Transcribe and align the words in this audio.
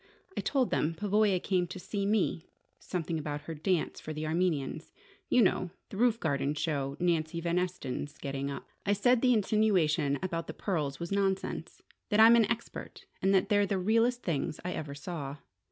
I 0.35 0.41
told 0.41 0.71
them 0.71 0.95
Pavoya 0.95 1.39
came 1.39 1.67
to 1.67 1.77
see 1.77 2.07
me 2.07 2.47
something 2.79 3.19
about 3.19 3.41
her 3.41 3.53
dance 3.53 3.99
for 3.99 4.13
the 4.13 4.25
Armenians: 4.25 4.91
you 5.29 5.43
know, 5.43 5.69
the 5.89 5.97
roof 5.97 6.19
garden 6.19 6.55
show 6.55 6.97
Nancy 6.99 7.39
Van 7.39 7.59
Esten's 7.59 8.17
getting 8.17 8.49
up. 8.49 8.67
I 8.83 8.93
said 8.93 9.21
the 9.21 9.31
insinuation 9.31 10.17
about 10.23 10.47
the 10.47 10.55
pearls 10.55 10.99
was 10.99 11.11
nonsense: 11.11 11.83
that 12.09 12.19
I'm 12.19 12.35
an 12.35 12.49
expert, 12.49 13.05
and 13.21 13.31
that 13.35 13.49
they're 13.49 13.67
the 13.67 13.77
realest 13.77 14.23
things 14.23 14.59
I 14.65 14.71
ever 14.71 14.95
saw. 14.95 15.37